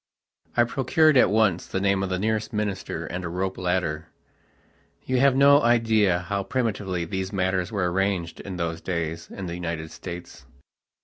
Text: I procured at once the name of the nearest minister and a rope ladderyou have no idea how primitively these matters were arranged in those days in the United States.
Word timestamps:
I 0.57 0.63
procured 0.63 1.15
at 1.15 1.29
once 1.29 1.67
the 1.67 1.79
name 1.79 2.01
of 2.01 2.09
the 2.09 2.17
nearest 2.17 2.51
minister 2.51 3.05
and 3.05 3.23
a 3.23 3.29
rope 3.29 3.55
ladderyou 3.57 4.05
have 5.19 5.35
no 5.35 5.61
idea 5.61 6.21
how 6.21 6.41
primitively 6.41 7.05
these 7.05 7.31
matters 7.31 7.71
were 7.71 7.91
arranged 7.91 8.39
in 8.39 8.55
those 8.57 8.81
days 8.81 9.29
in 9.29 9.45
the 9.45 9.53
United 9.53 9.91
States. 9.91 10.47